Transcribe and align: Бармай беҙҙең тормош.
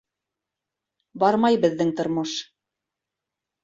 Бармай 1.25 1.61
беҙҙең 1.69 1.95
тормош. 2.03 2.37